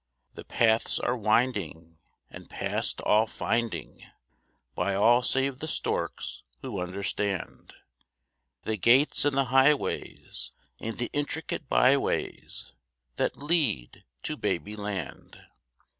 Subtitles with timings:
[0.33, 1.99] The paths are winding
[2.31, 4.01] and past all finding,
[4.73, 7.75] By all save the storks who understand
[8.63, 12.73] The gates and the highways and the intricate byways
[13.17, 15.39] That lead to Babyland.